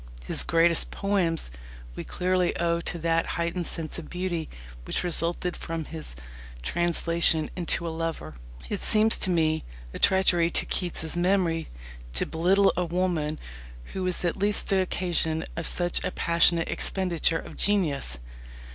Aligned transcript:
His 0.25 0.41
greatest 0.41 0.89
poems 0.89 1.51
we 1.95 2.03
clearly 2.03 2.57
owe 2.57 2.81
to 2.81 2.97
that 2.97 3.27
heightened 3.37 3.67
sense 3.67 3.99
of 3.99 4.09
beauty 4.09 4.49
which 4.83 5.03
resulted 5.03 5.55
from 5.55 5.85
his 5.85 6.15
translation 6.63 7.51
into 7.55 7.87
a 7.87 7.93
lover. 7.95 8.33
It 8.67 8.81
seems 8.81 9.15
to 9.17 9.29
me 9.29 9.61
a 9.93 9.99
treachery 9.99 10.49
to 10.49 10.65
Keats's 10.65 11.15
memory 11.15 11.67
to 12.15 12.25
belittle 12.25 12.73
a 12.75 12.83
woman 12.83 13.37
who 13.93 14.03
was 14.03 14.25
at 14.25 14.37
least 14.37 14.69
the 14.69 14.81
occasion 14.81 15.45
of 15.55 15.67
such 15.67 16.03
a 16.03 16.09
passionate 16.09 16.69
expenditure 16.71 17.37
of 17.37 17.55
genius. 17.55 18.17